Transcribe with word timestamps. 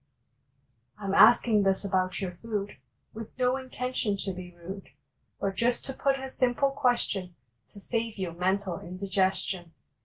I 0.97 1.05
m 1.05 1.13
asking 1.13 1.61
this 1.61 1.85
about 1.85 2.21
your 2.21 2.31
food 2.31 2.77
With 3.13 3.37
no 3.37 3.55
intention 3.55 4.17
to 4.21 4.33
be 4.33 4.51
rude, 4.55 4.89
But 5.39 5.53
just 5.53 5.85
to 5.85 5.93
put 5.93 6.17
a 6.17 6.27
simple 6.31 6.71
question 6.71 7.35
To 7.73 7.79
save 7.79 8.17
you 8.17 8.31
mental 8.31 8.79
indigestion. 8.79 9.73